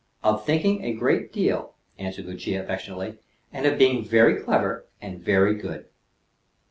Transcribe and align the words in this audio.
"Of 0.23 0.47
thinking 0.47 0.83
a 0.83 0.93
great 0.93 1.31
deal," 1.31 1.75
answered 1.99 2.25
Lucia 2.25 2.59
affectionately. 2.63 3.19
"And 3.53 3.67
of 3.67 3.77
being 3.77 4.03
very 4.03 4.41
clever 4.41 4.87
and 4.99 5.19
very 5.23 5.53
good." 5.53 5.89